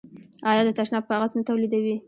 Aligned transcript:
آیا 0.49 0.61
د 0.65 0.69
تشناب 0.77 1.03
کاغذ 1.09 1.31
نه 1.37 1.41
تولیدوي؟ 1.49 1.95